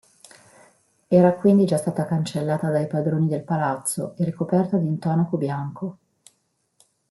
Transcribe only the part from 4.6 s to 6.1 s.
di intonaco bianco.